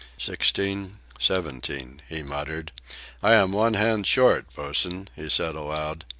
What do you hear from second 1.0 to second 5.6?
seventeen," he muttered. "I am one hand short, bo'sen," he said